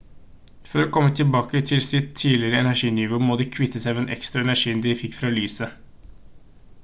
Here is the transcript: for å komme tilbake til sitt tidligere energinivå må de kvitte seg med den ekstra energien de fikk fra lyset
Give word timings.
for 0.69 0.83
å 0.83 0.87
komme 0.93 1.11
tilbake 1.17 1.59
til 1.71 1.81
sitt 1.87 2.07
tidligere 2.21 2.63
energinivå 2.65 3.19
må 3.25 3.37
de 3.41 3.47
kvitte 3.57 3.81
seg 3.83 3.95
med 3.97 4.03
den 4.03 4.15
ekstra 4.17 4.43
energien 4.47 4.81
de 4.87 4.95
fikk 5.03 5.19
fra 5.19 5.33
lyset 5.39 5.77